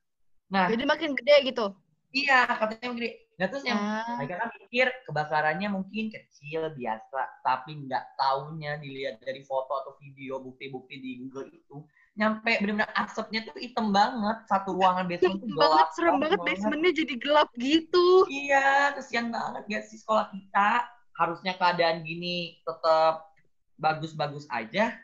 [0.51, 1.75] Nah, jadi makin gede gitu
[2.15, 3.11] iya katanya gede.
[3.35, 9.19] Nah terus yang ah Mereka kan mikir kebakarannya mungkin kecil biasa, tapi nggak taunya dilihat
[9.19, 11.83] dari foto atau video bukti-bukti di Google itu
[12.15, 16.91] nyampe benar-benar asapnya tuh hitam banget satu ruangan basement tuh gelap banget serem banget basementnya
[16.95, 20.87] jadi gelap gitu Iya, kesian banget gak sih sekolah kita.
[21.19, 23.35] Harusnya keadaan gini tetap
[23.75, 24.95] bagus-bagus aja,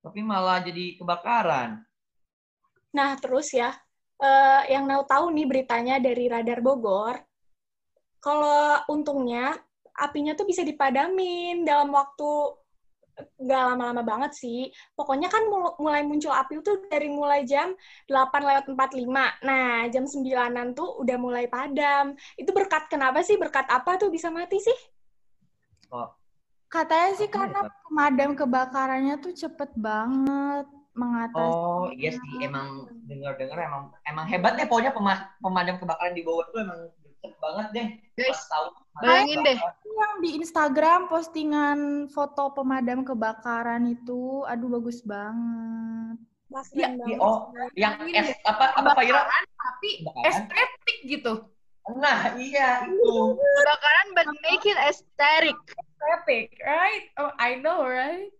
[0.00, 1.84] tapi malah jadi kebakaran.
[2.96, 3.76] Nah, terus ya,
[4.22, 7.16] eh, yang mau tahu nih beritanya dari Radar Bogor,
[8.18, 9.54] kalau untungnya
[9.98, 12.30] apinya tuh bisa dipadamin dalam waktu
[13.18, 14.70] nggak lama-lama banget sih.
[14.94, 17.74] Pokoknya kan mul- mulai muncul api itu dari mulai jam
[18.06, 19.26] 8 lewat 45.
[19.42, 22.14] Nah, jam 9-an tuh udah mulai padam.
[22.38, 23.34] Itu berkat kenapa sih?
[23.34, 24.78] Berkat apa tuh bisa mati sih?
[26.68, 27.70] Katanya sih karena ya?
[27.82, 30.66] pemadam kebakarannya tuh cepet banget
[30.98, 31.54] mengatasi.
[31.54, 36.44] Oh iya sih, emang dengar-dengar emang emang hebat deh pokoknya pema- pemadam kebakaran di bawah
[36.50, 37.88] itu emang cepet banget deh.
[38.18, 38.66] guys Pas tahu
[38.98, 39.56] bayangin deh
[39.98, 41.78] Yang di Instagram postingan
[42.10, 46.18] foto pemadam kebakaran itu, aduh bagus banget.
[46.74, 47.18] Iya, banget.
[47.20, 49.22] oh, yang es apa apa Faira?
[49.58, 50.26] Tapi Kebakaran?
[50.26, 51.32] estetik gitu.
[51.88, 53.14] Nah, iya itu.
[53.40, 55.56] kebakaran but make it aesthetic
[55.98, 57.10] Estetik, right?
[57.18, 58.30] Oh, I know, right?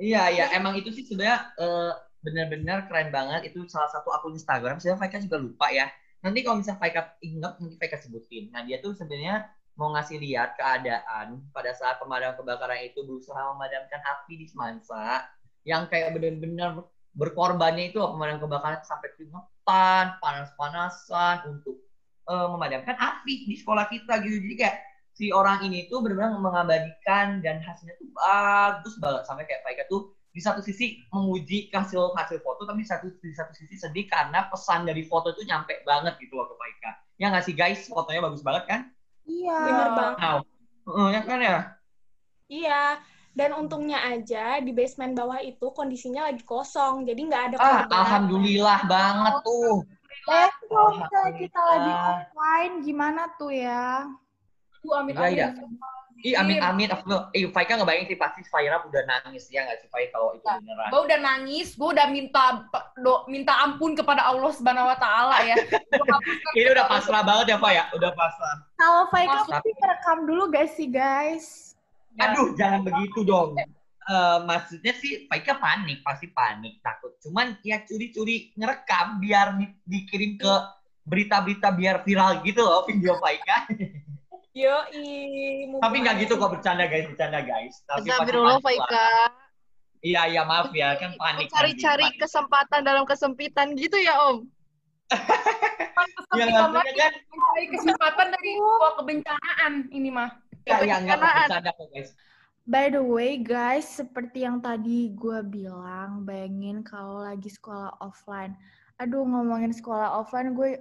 [0.00, 1.92] Iya, iya, emang itu sih sebenarnya eh,
[2.24, 3.40] benar-benar keren banget.
[3.52, 4.80] Itu salah satu akun Instagram.
[4.80, 5.86] Sebenarnya Faika juga lupa ya.
[6.24, 8.48] Nanti kalau misalnya Faika ingat, nanti Faika sebutin.
[8.52, 9.44] Nah, dia tuh sebenarnya
[9.76, 15.24] mau ngasih lihat keadaan pada saat pemadam kebakaran itu berusaha memadamkan api di Semansa.
[15.68, 16.70] Yang kayak benar-benar
[17.12, 21.76] berkorbannya itu pemadam kebakaran sampai keringetan, panas-panasan untuk
[22.24, 24.36] eh, memadamkan api di sekolah kita gitu.
[24.48, 24.76] Jadi kayak
[25.20, 30.16] si orang ini tuh benar-benar mengabadikan dan hasilnya tuh bagus banget sampai kayak Faika tuh
[30.32, 34.48] di satu sisi memuji hasil hasil foto tapi di satu di satu sisi sedih karena
[34.48, 36.90] pesan dari foto itu nyampe banget gitu loh ke Faika.
[37.20, 38.80] Ya nggak sih guys, fotonya bagus banget kan?
[39.28, 39.58] Iya.
[39.60, 40.16] Bener banget.
[40.24, 40.38] Wow.
[40.88, 41.58] Heeh, ya kan ya?
[42.50, 42.82] Iya,
[43.36, 47.98] dan untungnya aja di basement bawah itu kondisinya lagi kosong, jadi nggak ada Ah, korban.
[48.00, 49.84] alhamdulillah banget tuh.
[50.30, 54.08] Eh, kalau misalnya kita lagi offline, gimana tuh ya?
[54.80, 55.36] Tuh, amin, Iya, amin.
[55.36, 55.48] iya.
[56.20, 56.88] Ih, amin amin.
[56.92, 57.32] Astagfirullah.
[57.32, 60.88] Eh, Faika ngebayangin sih pasti Faira udah nangis ya nggak sih Faika kalau itu beneran.
[60.92, 62.44] Gue udah nangis, gue udah minta
[63.00, 65.56] do, minta ampun kepada Allah Subhanahu Wa Taala ya.
[66.60, 67.84] Ini udah pasrah banget ya Pak ya?
[67.96, 68.56] Udah pasrah.
[68.76, 71.72] Kalau Faika pasti merekam dulu gak sih, guys?
[72.20, 73.56] Aduh, jangan begitu dong.
[73.56, 77.16] Eh, maksudnya sih Faika panik, pasti panik, takut.
[77.24, 80.52] Cuman ya curi-curi ngerekam biar di- dikirim ke
[81.08, 83.64] berita-berita biar viral gitu loh video Faika.
[84.50, 85.70] Yoi.
[85.78, 87.74] Tapi nggak gitu kok bercanda guys, bercanda guys.
[87.86, 88.58] Tapi Astagfirullah.
[88.58, 89.10] Faika
[90.00, 91.52] Iya, iya maaf ya, kan panik.
[91.52, 94.48] cari-cari kesempatan dalam kesempitan gitu ya om
[96.32, 100.30] Iya, Kita maksudnya kan mencari kesempatan dari sebuah kebencanaan ini mah.
[100.64, 101.48] ya, nggak kok kebencanaan.
[101.50, 102.10] bercanda kok guys.
[102.70, 108.54] By the way, guys, seperti yang tadi gue bilang, bayangin kalau lagi sekolah offline.
[109.02, 110.78] Aduh, ngomongin sekolah offline, gue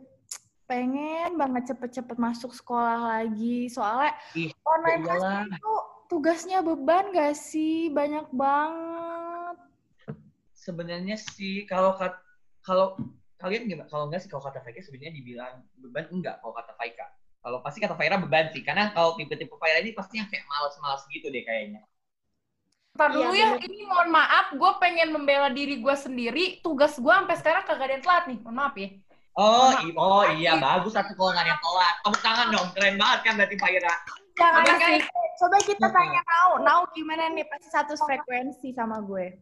[0.70, 3.66] pengen banget cepet-cepet masuk sekolah lagi.
[3.74, 5.74] Soalnya Ih, online ya class itu
[6.06, 7.90] tugasnya beban gak sih?
[7.90, 9.58] Banyak banget.
[10.54, 11.98] Sebenarnya sih kalau
[12.62, 12.94] kalau
[13.42, 13.90] kalian gimana?
[13.90, 17.10] Kalau enggak sih kalau kata Faika sebenarnya dibilang beban enggak kalau kata Faika.
[17.40, 21.08] Kalau pasti kata Faira beban sih, karena kalau tipe-tipe Faira ini pasti yang kayak malas-malas
[21.08, 21.88] gitu deh kayaknya.
[23.00, 26.60] Ntar dulu Iya, ya, ini mohon maaf, gue pengen membela diri gue sendiri.
[26.60, 28.40] Tugas gue sampai sekarang kagak ada yang telat nih.
[28.44, 28.90] Mohon maaf ya.
[29.40, 31.96] Oh, i- oh iya bagus satu kalau nggak ada yang telat.
[32.04, 33.96] Tepuk tangan dong, keren banget kan berarti Faira.
[34.36, 35.00] Jangan Coba, sih.
[35.40, 36.50] Coba kita tanya Nau.
[36.60, 37.48] Nau gimana nih?
[37.48, 39.36] Pasti satu frekuensi sama gue.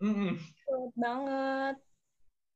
[0.00, 0.36] Mm-mm.
[0.36, 1.74] Betul banget.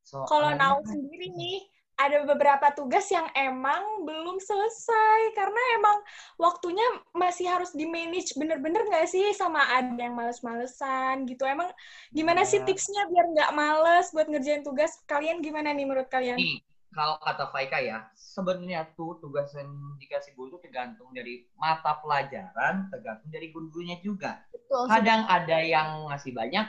[0.05, 1.57] Soalnya- Kalau Nau sendiri nih,
[1.95, 5.99] ada beberapa tugas yang emang belum selesai karena emang
[6.43, 6.83] waktunya
[7.15, 11.47] masih harus di manage bener-bener nggak sih sama ada yang males-malesan gitu.
[11.47, 11.71] Emang
[12.11, 12.67] gimana sih Iya.
[12.67, 14.91] tipsnya biar nggak males buat ngerjain tugas?
[15.07, 16.35] Kalian gimana nih menurut kalian?
[16.35, 16.59] Nih,
[16.91, 23.31] kalau kata Faika ya, sebenarnya tuh tugas yang dikasih guru tergantung dari mata pelajaran, tergantung
[23.31, 24.43] dari guru-gurunya juga.
[24.51, 24.91] Betul.
[24.91, 26.67] Kadang ada yang ngasih banyak,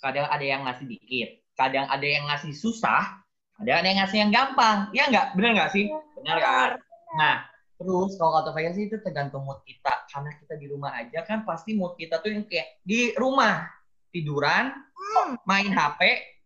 [0.00, 3.21] kadang ada yang ngasih dikit, kadang ada yang ngasih susah,
[3.70, 4.78] ada yang ngasih yang gampang.
[4.90, 5.26] Ya nggak?
[5.38, 5.86] Bener nggak sih?
[6.18, 6.70] Bener kan?
[7.14, 7.46] Nah,
[7.78, 9.94] terus kalau kata Faika sih itu tergantung mood kita.
[10.10, 13.70] Karena kita di rumah aja kan pasti mood kita tuh yang kayak di rumah
[14.10, 14.74] tiduran,
[15.46, 16.00] main HP,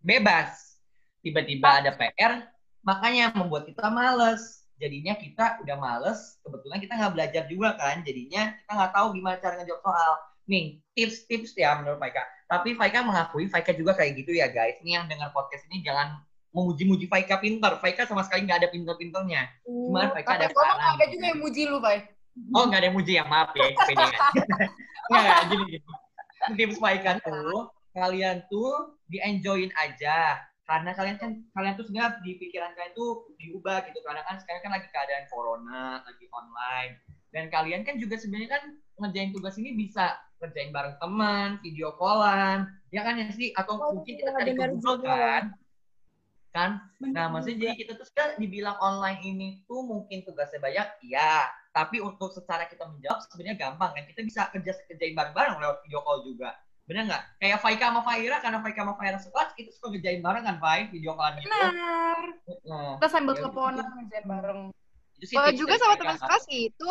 [0.04, 0.78] bebas.
[1.24, 2.46] Tiba-tiba ada PR,
[2.86, 4.62] makanya membuat kita males.
[4.76, 9.36] Jadinya kita udah males, kebetulan kita nggak belajar juga kan, jadinya kita nggak tahu gimana
[9.40, 10.12] cara ngejawab soal.
[10.46, 12.22] Nih, tips-tips ya menurut Faika.
[12.46, 14.78] Tapi Faika mengakui Faika juga kayak gitu ya guys.
[14.84, 16.22] Ini yang dengar podcast ini jangan
[16.56, 17.76] memuji-muji Faika pinter.
[17.76, 19.42] Faika sama sekali nggak ada pinter-pinternya.
[19.62, 20.96] Cuman Faika ada saran.
[20.96, 22.08] ada juga yang muji lu, Bay.
[22.56, 24.12] Oh, nggak ada yang muji ya, maaf ya, kepedean.
[25.08, 25.84] Nggak, gini, gini.
[26.56, 30.40] Tips Faika tuh, kalian tuh di-enjoyin aja.
[30.66, 34.02] Karena kalian kan, kalian tuh sebenarnya di pikiran kalian tuh diubah gitu.
[34.02, 36.92] Karena kan sekarang kan lagi keadaan corona, lagi online.
[37.30, 38.62] Dan kalian kan juga sebenarnya kan
[38.98, 43.54] ngerjain tugas ini bisa ngerjain bareng teman, video callan, ya kan ya sih?
[43.54, 45.14] Atau Oh, mungkin kita cari ke Google juga.
[45.14, 45.44] kan?
[46.56, 46.80] Kan?
[46.96, 51.52] Bener Nah, maksudnya jadi kita tuh sekarang dibilang online ini tuh mungkin tugasnya banyak, iya.
[51.76, 54.08] Tapi untuk secara kita menjawab sebenarnya gampang kan.
[54.08, 56.56] Kita bisa kerja kerjain bareng-bareng lewat video call juga.
[56.88, 57.24] Bener nggak?
[57.36, 60.88] Kayak Faika sama Faira, karena Faika sama Faira sekelas, kita suka kerjain bareng kan, Fai?
[60.88, 61.52] Video call gitu.
[61.52, 62.22] Benar.
[62.64, 64.60] Nah, Kita sambil Ya, teleponan ngerjain bareng.
[65.16, 66.90] itu sih Kalau juga sama teman sekelas gitu.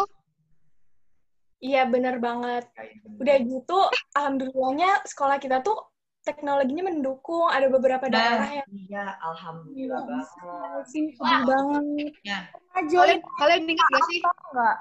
[1.62, 2.70] Iya bener banget.
[2.74, 3.08] Gitu.
[3.22, 3.80] Udah gitu,
[4.14, 5.78] alhamdulillahnya sekolah kita tuh
[6.26, 7.48] teknologinya mendukung.
[7.48, 10.86] Ada beberapa daerah Nah, yang iya, alhamdulillah banget.
[10.90, 11.84] sih sedih banget.
[12.26, 12.40] Ya,
[12.74, 14.20] Kalian kalian ingat gak sih?
[14.26, 14.78] enggak?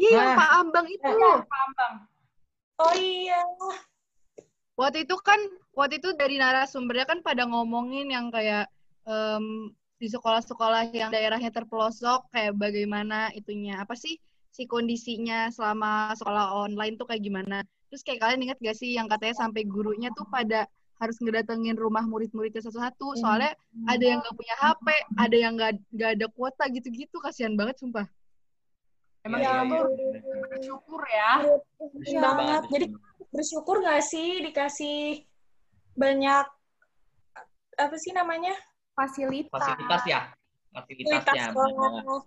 [0.00, 0.36] Iya, yang Nah.
[0.40, 1.14] Pak Ambang itu.
[1.46, 1.92] Paham,
[2.80, 3.44] Oh iya.
[4.80, 5.36] Waktu itu kan,
[5.76, 8.64] waktu itu dari narasumbernya kan pada ngomongin yang kayak
[9.04, 9.68] em,
[10.00, 14.16] di sekolah-sekolah yang daerahnya terpelosok, kayak bagaimana itunya, apa sih,
[14.48, 17.60] si kondisinya selama sekolah online tuh kayak gimana.
[17.90, 22.04] Terus kayak kalian ingat gak sih yang katanya sampai gurunya tuh pada harus ngedatengin rumah
[22.04, 23.56] murid-muridnya satu-satu, soalnya
[23.88, 28.04] ada yang nggak punya HP, ada yang nggak nggak ada kuota gitu-gitu, kasihan banget sumpah.
[29.24, 30.36] Emang Iya, kita iya, iya.
[30.44, 31.32] bersyukur ya.
[31.80, 32.36] Bersyukur banget.
[32.36, 32.86] banget, Jadi
[33.32, 33.76] bersyukur.
[33.80, 34.96] nggak sih dikasih
[35.96, 36.46] banyak
[37.80, 38.52] apa sih namanya
[38.92, 39.56] Fasilitas.
[39.56, 40.20] fasilitas ya
[40.76, 41.48] fasilitas banget.
[41.48, 42.20] sekolah.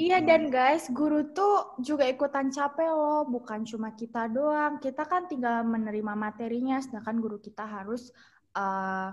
[0.00, 4.80] Iya dan guys, guru tuh juga ikutan capek loh, bukan cuma kita doang.
[4.80, 8.08] Kita kan tinggal menerima materinya, sedangkan guru kita harus
[8.56, 9.12] uh,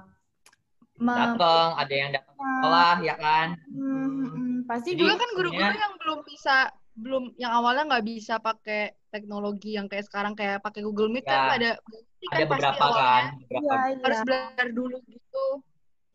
[0.95, 5.29] mem- datang ada yang datang ke sekolah ya kan Hmm, hmm, pasti Jadi, juga kan
[5.35, 6.55] guru-guru yang belum bisa
[6.97, 11.35] belum yang awalnya nggak bisa pakai teknologi yang kayak sekarang kayak pakai Google Meet Ya.
[11.35, 14.25] kan pasti kan ada pasti beberapa awalnya kan beberapa Iya, harus iya.
[14.25, 15.45] belajar dulu gitu.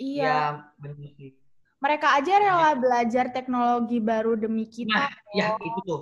[0.02, 0.35] Iya.
[0.35, 0.40] Iya,
[0.82, 1.30] benar sih
[1.82, 4.94] Mereka aja rela belajar teknologi baru demi kita.
[4.94, 6.00] nah ya itu tuh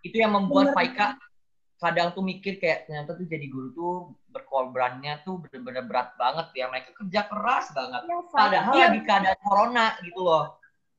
[0.00, 1.20] itu yang membuat Faika
[1.76, 3.94] kadang tuh mikir kayak ternyata tuh jadi guru tuh
[4.28, 8.38] berkorbannya tuh bener-bener berat banget ya mereka kerja keras banget Iya, Fai.
[8.40, 8.84] padahal Iya.
[8.88, 10.44] lagi keadaan corona gitu loh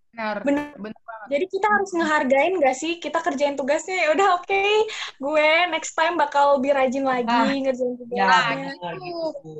[0.10, 0.38] Benar.
[0.42, 0.68] Bener.
[0.74, 1.00] Bener.
[1.28, 4.64] Jadi kita harus ngehargain nggak sih kita kerjain tugasnya ya udah oke
[5.20, 8.74] gue next time bakal lebih rajin lagi Nah, ngerjain ya tugasnya.
[8.78, 9.56] benar gitu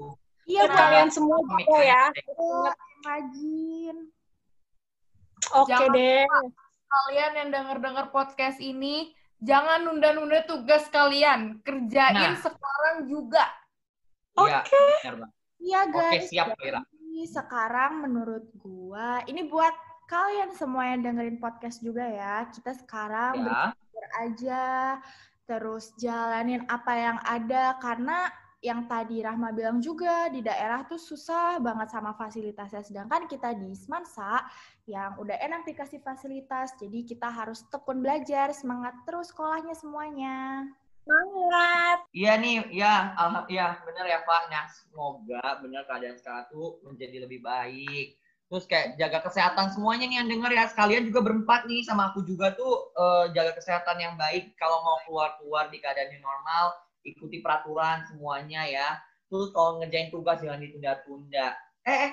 [0.46, 2.04] Iya, Nah, kalian semua juga ya.
[3.02, 3.98] Rajin.
[5.56, 6.24] Oke Jangan deh.
[6.90, 11.62] Kalian yang denger-denger podcast ini, jangan nunda-nunda tugas kalian.
[11.62, 12.40] Kerjain Nah.
[12.42, 13.46] sekarang juga.
[14.40, 15.36] Iya, benar banget.
[15.60, 16.28] Iya, oke guys.
[16.32, 19.76] siap Jadi sekarang menurut gua, ini buat
[20.08, 22.48] kalian semua yang dengerin podcast juga ya.
[22.50, 24.66] Kita sekarang ya berpikir aja,
[25.46, 31.64] terus jalanin apa yang ada karena yang tadi Rahma bilang juga di daerah tuh susah
[31.64, 32.84] banget sama fasilitasnya.
[32.84, 34.44] Sedangkan kita di Semansa
[34.84, 40.68] yang udah enak dikasih fasilitas, jadi kita harus tekun belajar, semangat terus sekolahnya semuanya.
[41.08, 42.04] Semangat.
[42.12, 44.42] Iya nih, ya, alhamdulillah, ya bener ya Pak.
[44.52, 48.20] Nah, semoga bener keadaan sekarang tuh menjadi lebih baik.
[48.50, 50.66] Terus kayak jaga kesehatan semuanya nih yang denger ya.
[50.68, 54.58] Sekalian juga berempat nih sama aku juga tuh eh, jaga kesehatan yang baik.
[54.60, 58.90] Kalau mau keluar-keluar di keadaan yang normal, ikuti peraturan semuanya ya.
[59.30, 61.54] Terus kalau ngerjain tugas jangan ditunda-tunda.
[61.86, 62.12] Eh, eh,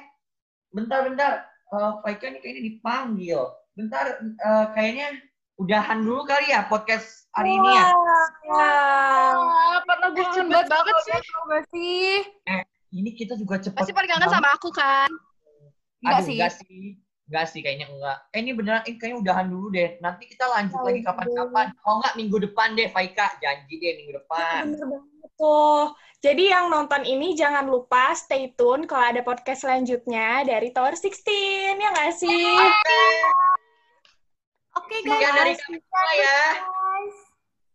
[0.71, 1.49] bentar-bentar.
[1.67, 3.41] Uh, Faika ini kayaknya dipanggil.
[3.75, 5.19] Bentar, eh, kayaknya
[5.57, 7.87] udahan dulu kali ya podcast hari ini ya.
[8.53, 11.13] Ah, karena gue Eh, cepet banget sih.
[11.49, 12.09] gak sih?
[12.93, 13.83] Ini kita juga cepat.
[13.83, 15.09] Pasti pada kangen sama aku kan?
[16.05, 16.37] Enggak sih.
[16.39, 17.01] enggak sih.
[17.27, 18.19] Enggak sih kayaknya enggak.
[18.31, 19.99] Eh ini beneran ini kayaknya udahan dulu deh.
[19.99, 21.67] Nanti kita lanjut lagi kapan-kapan.
[21.75, 23.27] Kalau enggak minggu depan deh Faika.
[23.43, 24.61] Janji deh minggu depan.
[24.71, 25.83] Bener banget tuh.
[26.25, 31.23] Jadi yang nonton ini jangan lupa stay tune kalau ada podcast selanjutnya dari Tower 16,
[31.77, 32.51] ya nggak sih?
[34.77, 35.37] Oke Sekian guys.
[35.37, 36.41] dari kami semua ya.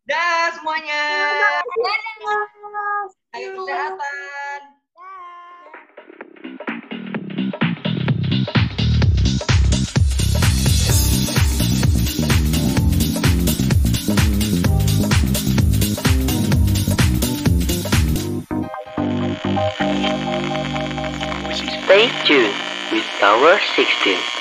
[0.09, 1.01] Dah semuanya.
[3.31, 4.80] Ayo kesehatan.
[21.91, 22.55] Stay tuned
[22.89, 24.40] with Tower 16.